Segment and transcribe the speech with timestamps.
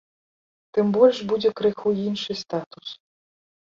[0.77, 2.87] Тым больш, будзе крыху іншы статус.